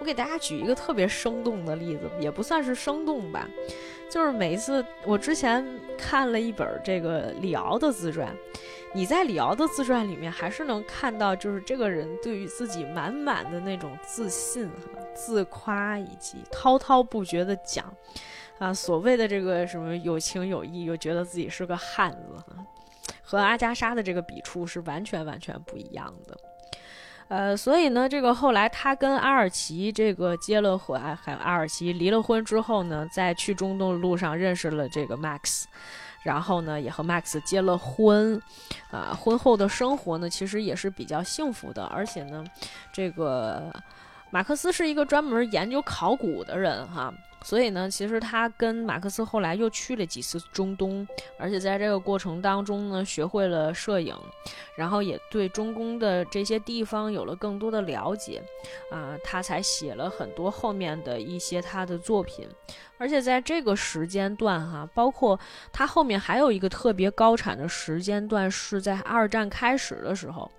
[0.00, 3.48] 我给大家举一个特别生动的例子，也不算是生动吧。
[4.10, 5.64] 就是每一次，我之前
[5.96, 8.28] 看了一本这个李敖的自传，
[8.96, 14.70] 你在李敖的自传里面还是能看到，就是这个人对于自己满满的那种自信、
[15.16, 17.92] 自夸以及滔滔不绝的讲，
[18.60, 22.44] 啊，所谓的这个什么有情有义，又觉得自己是个汉子，
[23.20, 26.38] 和阿加莎的这个笔触是完全完全不一样的。
[27.26, 35.64] 呃，所以呢，这个后来他跟阿尔奇这个结了婚，还有阿尔奇离了婚之后呢，在去中东的路上认识了这个 Max，
[36.24, 38.40] 然后呢，也和 Max 结了婚，
[38.90, 42.42] 啊，婚后的生活呢，其实也是比较幸福的，而且呢，
[42.92, 43.70] 这个
[44.34, 47.14] 马克思是一个专门研究考古的人哈。
[47.44, 51.06] 所以呢，其实他跟马克思后来又去了几次中东，
[51.38, 54.16] 而且在这个过程当中呢，学会了摄影，
[54.76, 58.42] 然后也对中东的这些地方有了更多的了解，
[58.90, 62.48] 啊，他才写了很多后面的一些他的作品。
[62.98, 65.38] 而且在这个时间段哈，包括
[65.70, 70.50] 他后面还有一个特别高产的时间段，是在二战开始的时候。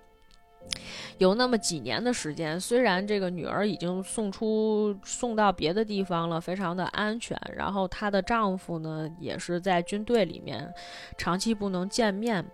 [1.18, 7.36] 有那么几年的时间，虽然这个女儿已经送出送到别的地方了，非常的安全。
[7.54, 10.70] 然后她的丈夫呢，也是在军队里面，
[11.16, 12.44] 长期不能见面。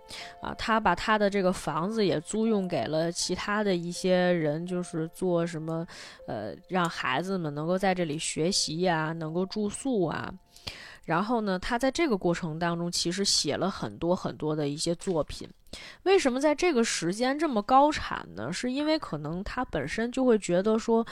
[0.41, 5.85] 啊，她把她的这个房子也租用给了其他的一些人，就是做什么，
[6.27, 10.33] 呃，让孩子们能够在这里学习呀，能够住宿啊。
[11.05, 15.49] 然后呢，他在这个过程当中，其实写了很多很多的一些作品。
[16.03, 18.53] 为什么在这个时间这么高产呢？
[18.53, 21.05] 是因为可能他本身就会觉得说，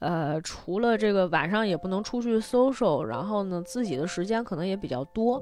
[0.00, 5.40] 呃，除了这个晚上也不能出去 social，然后呢，自己的时间可能也比较多。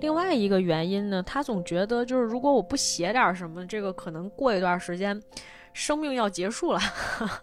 [0.00, 5.20] 另外一个原因呢，他总觉得就是如果我不写点什么，这个可能过一段时间，
[5.72, 6.80] 生命要结束了，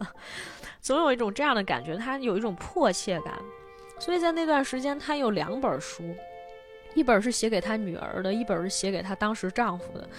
[0.80, 3.34] 总有一种这样的感觉，他有一种迫切感。
[4.02, 6.04] 所以在那段时间，她有两本书，
[6.96, 10.10] 一本是写给她女儿的，一本是写给她当时丈夫的。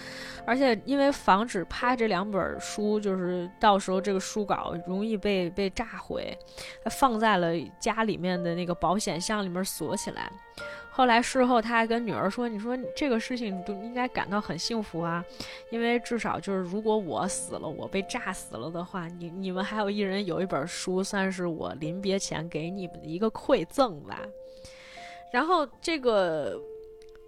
[0.45, 6.37] 而且因为防止怕这两本书，就是到时候这个书稿容易被被炸毁，
[6.81, 10.31] 她放在了家里面的那个保险箱里面锁起来。
[10.95, 15.25] 后来事后他还跟女儿说：“你说这个事情都应该感到很幸福啊，
[15.71, 24.21] 因为至少就是如果我死了，我被炸死了的话，你你们还有一人有一本书，算是我临别前给你们的一个馈赠吧。”
[25.33, 26.59] 然后这个。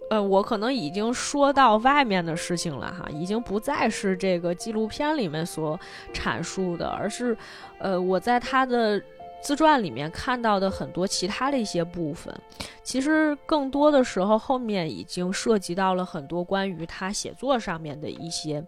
[0.08, 5.76] 呃，我可能已经说到外面的事情了哈，已经不再是这个纪录片里面所
[6.14, 7.36] 阐述的，而是，
[7.80, 9.02] 呃，我在他的
[9.46, 12.34] 自传里面看到的很多其他的一些部分。
[12.82, 18.60] 其实更多的时候，后面已经涉及到了很多关于他写作上面的一些，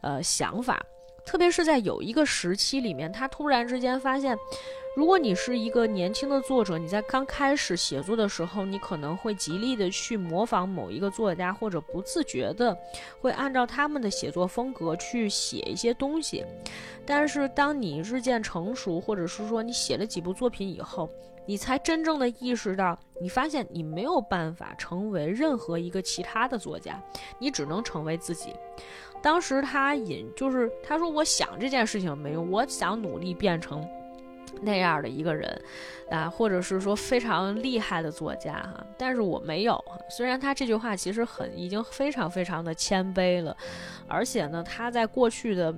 [0.00, 0.84] 呃，想法。
[1.24, 4.36] 特别是在有一个时期里面，他突然之间发现。
[4.96, 12.74] 如果你是一个年轻的作者，你在刚开始写作的时候，你可能会极力的去模仿某一个作家，或者不自觉的
[13.20, 16.42] 会按照他们的写作风格去写一些东西。
[17.04, 21.10] 但是当你日渐成熟，或者是说你写了几部作品以后，
[21.44, 26.98] 你才真正的意识到，你发现你没有办法成为任何一个其他的作家，
[27.38, 28.54] 你只能成为自己。
[29.20, 33.86] 当时他引就是他说，我想这件事情没用，我想努力变成。
[34.62, 35.62] 那样的一个人，
[36.10, 39.82] 啊，或者是说非常厉害的作家哈，但是我没有。
[40.08, 43.56] 虽然他这句话其实很已经非常非常的谦卑了，
[44.08, 45.74] 而且呢，他在过去的，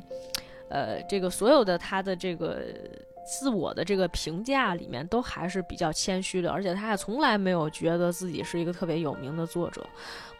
[0.69, 2.63] 呃，这个所有的他的这个
[3.29, 9.87] 自我的这个评价里面都还是比较谦虚的，而且他也从来没有觉得自己是一个特别有名的作者。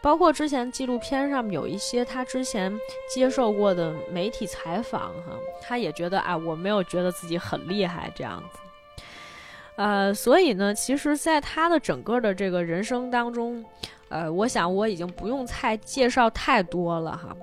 [0.01, 2.73] 包括之前纪录片上面有一些他之前
[3.13, 9.03] 接受过的媒体采访，哈，他也觉得啊，我没有觉得自己很厉害这样子，
[9.75, 13.63] 呃，所以呢，其实，在他的整个的这个人生当中，
[14.07, 17.35] 呃，我想我已经不用太介绍太多了哈。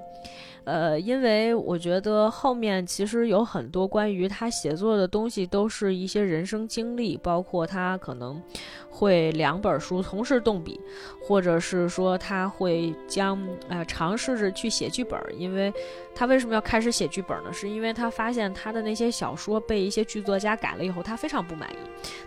[0.66, 8.42] 呃，因为我觉得后面其实有很多关于他写作的东西，都是一些人生经历，包括他可能
[8.90, 10.80] 会两本书同时动笔，
[11.22, 15.16] 或者是说他会将呃尝试着去写剧本。
[15.38, 15.72] 因为
[16.16, 17.52] 他为什么要开始写剧本呢？
[17.52, 21.76] 是因为他发现他的那些小说被一些剧作家改了以后，他非常不满意，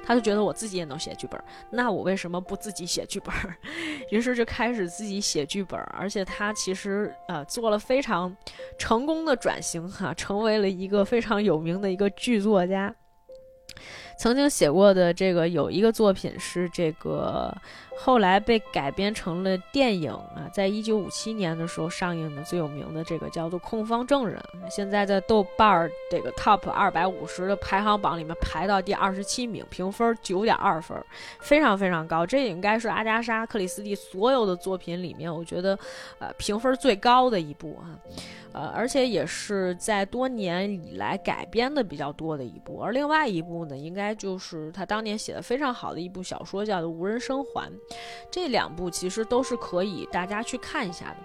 [0.06, 1.38] 他就觉得我自己也能写剧本，
[1.70, 3.34] 那我为什么不自己写剧本？
[4.12, 8.36] 于是就开始自己写剧本，而且他其实呃做了非常。
[8.78, 12.96] 成功的转型哈，成为了一个非常有名的一个剧作家。
[14.20, 17.52] 曾经写过的这个有一个作品是这个。
[18.02, 24.42] 后来被改编成了电影啊，在一九五七年的时候上映的最有名的这个叫做《控方证人》，
[24.74, 30.98] 现在在豆瓣儿这个 Top 二百五十的排行榜里面排到第二十七名，评分九点二分，
[31.42, 32.26] 非常非常高。
[32.26, 35.78] 这应该是阿加莎·克里斯蒂所有的作品里面，我觉得
[36.20, 38.00] 呃评分最高的一部啊，
[38.54, 42.80] 呃，而且也是在多年以来改编的比较多的一部。
[42.80, 47.70] 而另外一部呢，应该就是他当年写的非常好的一部小说，叫做《无人生还》。
[48.32, 51.18] 这两部其实都是可以大家去看一下的，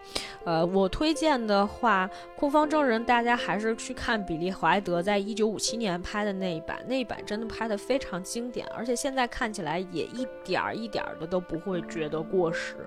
[0.44, 12.86] 呃，我推荐的话，《控方证人》大家还是去看比利·怀德在一九五七年拍的那一版，那一版真的拍的非常经典，而且现在看起来也一点儿一点儿的都不会觉得过时。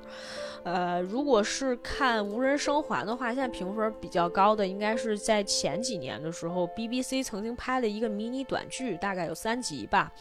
[0.68, 10.12] 呃，如果是看《无人生还》的话，现在评分比较高的应该是在前几年的时候，BBC 曾经拍了一个迷你短剧，大概有三集吧。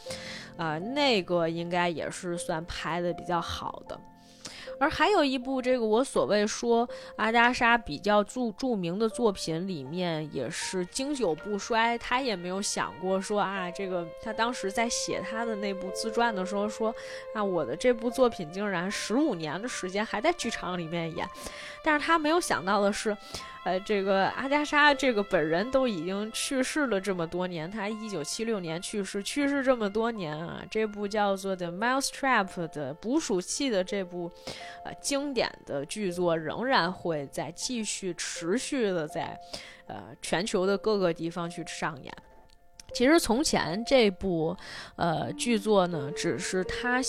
[0.55, 3.99] 啊，那个应该也是算拍的比较好的，
[4.79, 16.93] 而还有一部这个我所谓说阿加莎比较著著名的作品里面也是经久不衰，他也没有想过说啊，这个他当时在写他的那部自传的时候说
[17.33, 21.27] 啊，我的这部作品竟然十五年的时间还在剧场里面演，
[21.83, 23.15] 但是他没有想到的是。
[23.63, 34.31] 呃，这个阿加莎这个本人都已经去世了这么多年，他一九七六年去世，去世这么多年啊，这部叫做《The Mouse Trap》的捕鼠器的这部，
[34.83, 39.39] 呃，经典的剧作仍然会在继续持续的在，
[39.87, 42.13] 呃，全球的各个地方去上演。
[42.93, 44.55] 其实从前这部，
[44.95, 47.01] 呃，剧作呢，只是他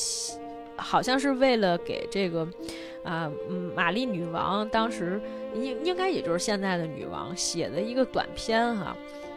[0.76, 2.46] 好像是为了给这个。
[3.04, 5.18] 啊，嗯，玛丽女王当时
[5.54, 8.94] 应应该也就是现在的女王写的一个短片哈，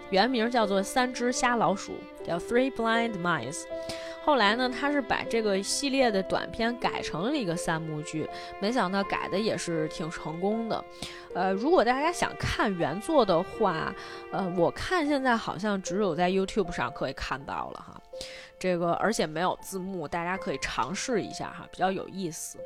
[0.10, 1.94] 原名叫做《三只瞎老鼠》，
[2.26, 3.62] 叫《Three Blind Mice》。
[4.24, 10.84] 后来呢，他是把这个系列的短片改成了一个三幕剧，没想到改的也是挺成功的。
[11.34, 13.94] 呃，如果大家想看原作的话，
[14.32, 18.02] 呃，我看现在好像只有在 YouTube 上可以看到了哈，
[18.60, 22.60] 这个而且没有字幕，大家可以尝试一下哈，比较有意思。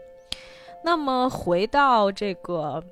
[0.84, 2.84] 那么回到这个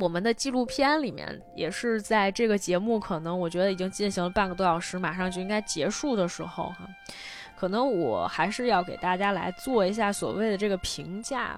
[0.00, 6.88] 我们的纪录片里面，也是在这个节目可能我觉得已经进行了半个多小时，马上就应该结束的时候哈，
[7.62, 11.56] 可能我还是要给大家来做一下所谓的这个评价。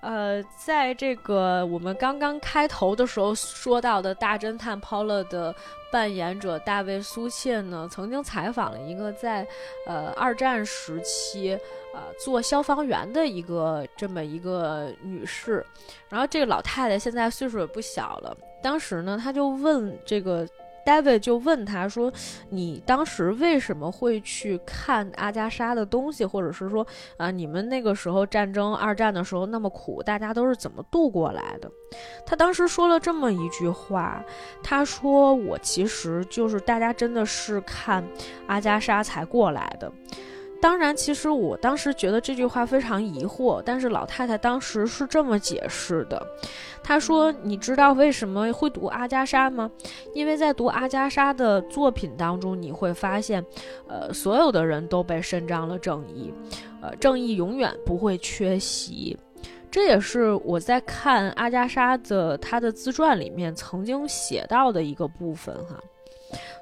[0.00, 5.54] 呃，在这个我们刚刚开头的时候说到的大侦探 Paul 的
[5.92, 9.46] 扮演者大卫苏切呢，曾经采访了一个在
[9.86, 11.50] 呃二战时期
[11.92, 15.62] 呃做消防员的一个这么一个女士，
[16.08, 20.48] 然后这个老太太现在岁数也不小了，当时呢，她就问这个。
[20.88, 22.10] David 就问他说
[22.48, 26.86] ：“你当时为什么会去看阿加莎的东西，或者是说
[27.18, 31.70] 啊，你们那个时候战争二战的时候那么苦，大家都是怎么度过来的？”
[32.24, 34.24] 他当时说了这么一句话，
[34.62, 38.02] 他说：“我其实就是大家真的是看
[38.46, 39.92] 阿加莎才过来的。”
[40.60, 46.20] 当然，其实我当时觉得这句话非常疑惑，但是老太太当时是这么解释的。
[46.82, 49.70] 她说：“你知道为什么会读阿加莎吗？
[50.14, 53.44] 因为在读阿加莎的作品当中，你会发现，
[53.86, 56.32] 呃，所有的人都被伸张了正义，
[56.82, 59.16] 呃，正义永远不会缺席。
[59.70, 65.78] 这也是我在看阿加莎的她的自传里面曾经写到的一个部分哈。”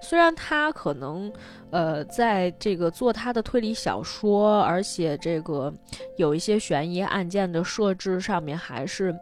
[0.08, 1.32] 虽然他可能，
[1.72, 5.72] 呃，在这个做他的推理小说，而且这个
[6.16, 9.12] 有一些悬疑案件的设置上面还是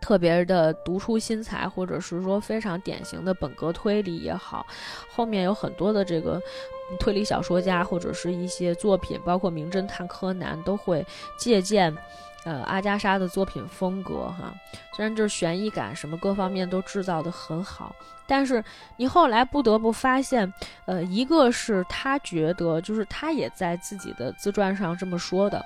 [0.00, 4.64] 特别的独出心裁，或者是说非常典型的本格推理也好，
[5.12, 6.40] 后面有很多的这个
[7.00, 11.04] 推理小说家或者是一些作品，包括名侦探柯南都会
[11.36, 11.92] 借鉴。
[12.46, 14.54] 呃，阿加莎的作品风格哈，
[14.94, 17.92] 虽然就是悬疑感什么各方面都制造得很好，
[18.24, 18.62] 但是
[18.96, 20.50] 你后来不得不发现，
[20.84, 25.60] 呃，一个是他觉得，就是他也在自己的自传上这么说的，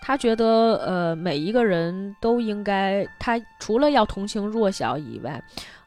[0.00, 5.42] 他觉得呃，每一个人都应该，他除了要同情弱小以外。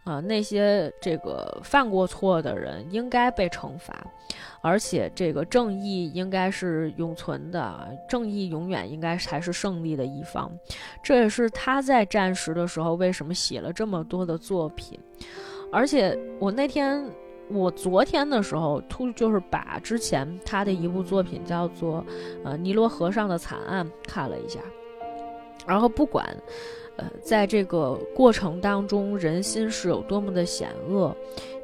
[0.05, 4.05] 啊，那些这个犯过错的人应该被惩罚，
[4.61, 10.51] 而且这个正义应该是永存的，正义永远应该才是胜利的一方。
[11.01, 14.99] 这也是他在战时的时候为什么写了这么多的作品。
[15.71, 17.03] 而且我那天，
[17.49, 22.01] 我昨天的时候突就是把之前他的一部作品叫做
[22.43, 24.59] 《呃尼罗河上的惨案》看了一下，
[25.65, 26.23] 然后不管。
[26.97, 31.15] 呃，在这个过程当中，人心是有多么的险恶，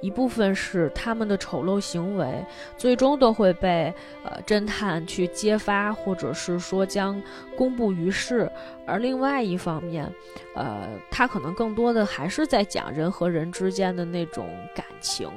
[0.02, 2.44] 一部分是他们的丑陋行为，
[2.78, 7.22] 最终都会被呃侦探去揭发，或者是说将
[7.56, 8.46] 公布于世；
[8.86, 10.12] 而另外一方面，
[10.54, 15.30] 呃，他可能更多的还是在讲人和人之间的那种感情。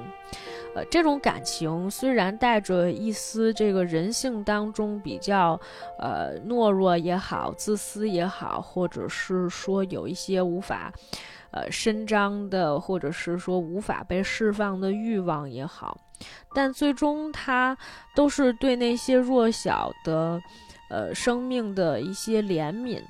[0.75, 5.59] 呃，这种感情虽然带着一丝这个人性当中比较，
[5.99, 10.93] 呃，懦弱也好，自私也好，或者是说有一些无法，
[11.53, 15.97] 呃，伸张的，或者是说无法被释放的欲望也好，
[16.53, 17.79] 但最终它
[18.17, 20.41] 都是对那些弱小的，
[20.91, 23.01] 呃，生命的一些怜悯，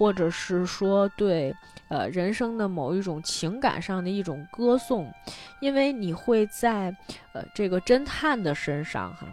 [0.00, 1.54] 或者是说对。
[1.88, 5.12] 呃，人生的某一种情感上的一种歌颂，
[5.60, 6.96] 因为你会在
[7.32, 9.26] 呃这个侦探的身上哈。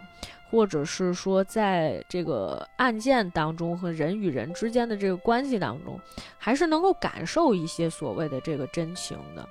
[0.50, 6.00] 或者是说，在这个案件当中和人与人之间的这个关系当中，
[6.38, 9.46] 还是能够感受一些所谓的这个真情的。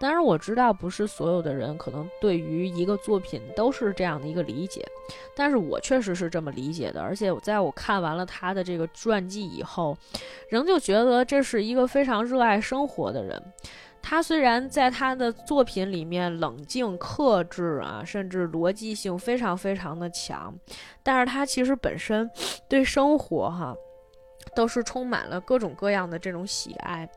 [0.00, 4.86] 当然，我知道不是所有的人可能对于一个作品都是这样的一个理解，
[5.34, 7.02] 但是我确实是这么理解的。
[7.02, 9.96] 而且，在我看完了他的这个传记以后，
[10.48, 13.42] 仍旧觉得这是一个非常热爱生活的人。
[14.00, 20.54] 他虽然在他的作品里面冷静克制啊，甚至逻辑性非常非常的强，
[21.02, 22.30] 但是他其实本身
[22.68, 23.74] 对生活哈
[24.54, 27.08] 都是充满了各种各样的这种喜爱。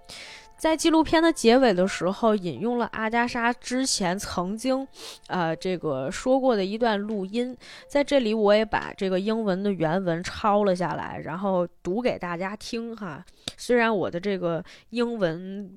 [0.62, 4.88] 在纪录片的结尾的时候，引用了阿加莎之前曾经，
[5.26, 7.58] 呃，这个说过的一段录音，
[7.88, 13.26] 在这里我也把这个英文的原文抄了下来，然后读给大家听哈。
[13.58, 15.68] 虽然我的这个英文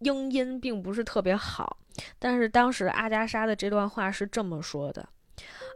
[0.00, 1.78] 英音并不是特别好，
[2.18, 5.08] 但是当时阿加莎的这段话是这么说的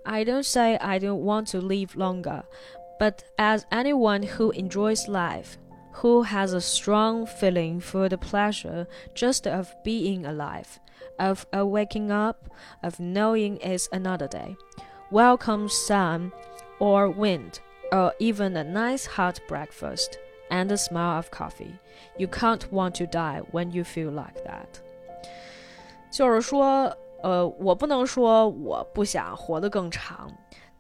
[0.05, 2.43] ：“I don't say I don't want to live longer,
[2.99, 5.55] but as anyone who enjoys life。”
[5.94, 10.80] who has a strong feeling for the pleasure just of being alive,
[11.18, 12.50] of waking up,
[12.84, 14.56] of knowing it's another day.
[15.12, 16.32] Welcome sun
[16.80, 17.60] or wind,
[17.92, 20.18] or even a nice hot breakfast
[20.50, 21.80] and a smile of coffee.
[22.18, 24.82] You can't want to die when you feel like that.
[26.12, 30.32] 就是说，呃，我不能说我不想活得更长，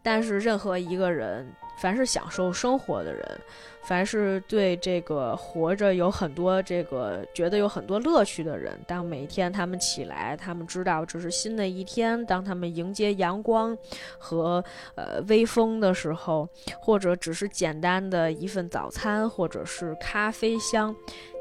[0.04, 3.41] 但是任何一个人 凡是享受生活的人，
[3.83, 13.77] 凡是对这个活着有很多这个觉得有很多乐趣的人，当每一天他们起来，他们知道这是新的一天，当他们迎接阳光
[14.19, 14.63] 和
[14.95, 16.49] 呃微风的时候，
[16.81, 20.95] 或者只是简单的一份早餐，或者是咖啡香。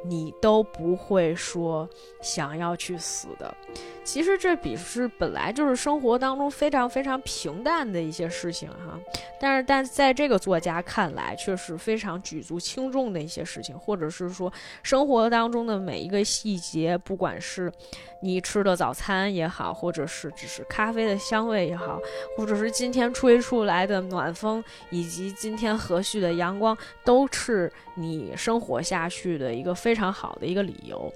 [0.05, 1.85] 你都不会说
[2.21, 3.53] 想要去死的，
[4.01, 8.97] 其实这比是本来就是生活当中非常非常平淡的一些事情哈，
[9.41, 14.53] 但是但在这这个作家看来却是非常举足轻重的一些事情，或者是说
[14.83, 17.73] 生活当中的每一个细节，不管是
[18.21, 21.99] 你吃的早餐也好，或者是只是咖啡的香味也好，
[22.37, 29.73] 或者是今天吹出来的暖风，以及今天和煦的阳光，都是你生活下去的一个。
[29.73, 31.11] 非常好的一个理由，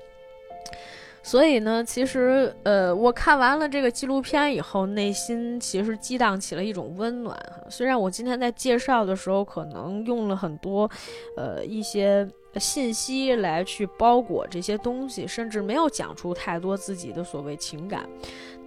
[1.25, 7.35] 所以呢，其实呃，我看完了这个纪录片以后，内心其实激荡起了一种温暖。
[7.69, 10.89] 虽然我今天在介绍的时候，可能用了很多
[11.37, 18.07] 呃一些信息来去包裹这些东西，甚至没有讲出太多自己的所谓情感。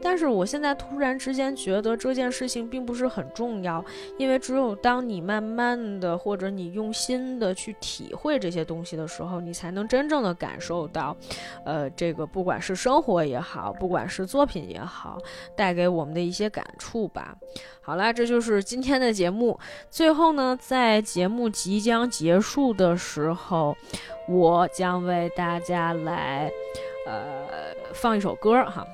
[0.08, 3.84] 但是我现在突然之间觉得这件事情并不是很重要，
[4.16, 11.16] 因为只有当你慢慢的或者你用心的去体会这些东西的时候，你才能真正的感受到，
[11.64, 15.18] 呃，这个不管是生活也好，不管是作品也好，
[15.56, 17.36] 带给我们的一些感触吧。
[17.80, 19.58] 好啦，这就是今天的节目。
[19.90, 23.76] 最后呢，在节目即将结束的时候，
[24.28, 26.48] 我将为大家来，
[27.08, 28.86] 呃，放一首歌哈。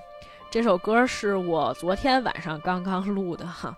[0.52, 3.74] 这首歌是我昨天晚上刚刚录的哈，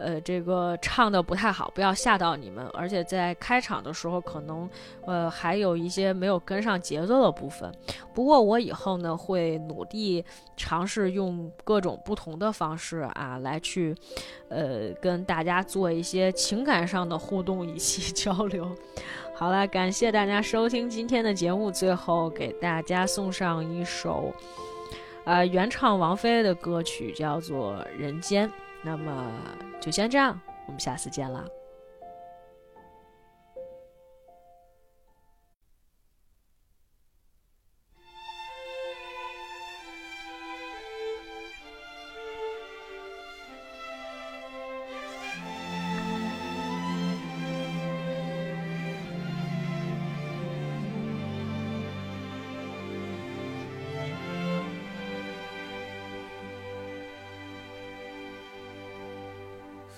[0.00, 2.66] 呃，这个唱的不太好，不要吓到你们。
[2.74, 4.68] 而且在开场的时候，可能
[5.06, 7.72] 呃还有一些没有跟上节奏的部分。
[8.12, 10.24] 不过我以后呢会努力
[10.56, 13.94] 尝试用各种不同的方式啊来去，
[14.48, 18.68] 呃，跟大家做一些情感上的互动以及 交流。
[19.36, 24.34] 好了，感谢大家收听今天的节目，最后给大家送上一首。
[25.28, 28.48] 呃，原唱王菲的歌曲叫做《人间》，
[28.80, 29.30] 那么
[29.78, 31.44] 就先这样，我们下次见了。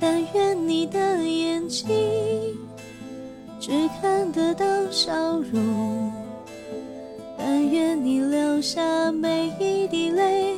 [0.00, 1.88] 但愿你的眼睛
[3.58, 3.70] 只
[4.00, 5.12] 看得到笑
[5.52, 6.12] 容，
[7.36, 10.56] 但愿你流下每一滴泪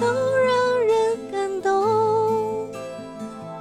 [0.00, 2.70] 都让人感动，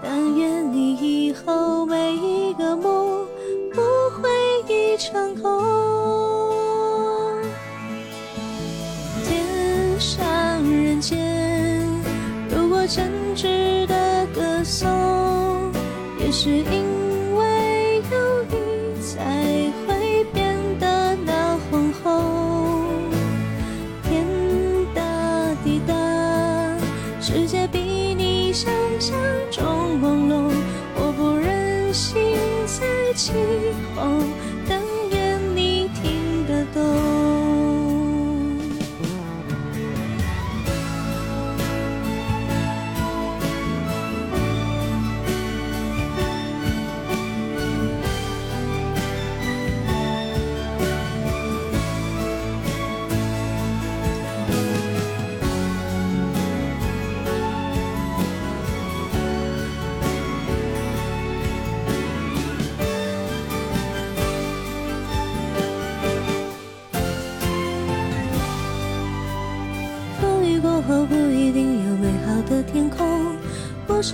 [0.04, 3.26] 但愿你以后每一个梦
[3.74, 3.82] 不
[4.22, 4.30] 会
[4.68, 5.62] 一场空。
[9.24, 11.18] 天上人间，
[12.50, 13.10] 如果真
[16.36, 16.95] 是因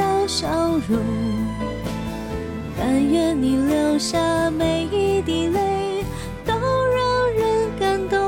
[0.00, 0.48] 的笑
[0.88, 0.98] 容
[2.78, 6.02] 但愿你流下每一滴泪
[6.46, 8.18] 都让人感动。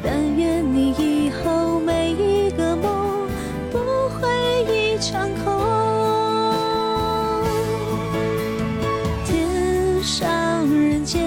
[0.00, 3.26] 但愿你以后每一个梦
[3.72, 3.78] 不
[4.10, 4.28] 会
[4.68, 5.60] 一场空。
[9.24, 11.26] 天上人间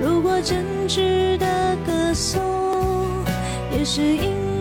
[0.00, 2.40] 如果真值得歌颂
[3.72, 4.51] 也是因